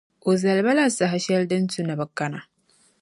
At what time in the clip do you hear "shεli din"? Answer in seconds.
1.25-1.65